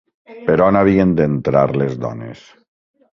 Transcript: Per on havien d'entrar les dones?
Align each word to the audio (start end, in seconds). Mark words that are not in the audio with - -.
Per 0.45 0.53
on 0.67 0.79
havien 0.79 1.11
d'entrar 1.19 1.63
les 1.83 1.93
dones? 2.07 2.43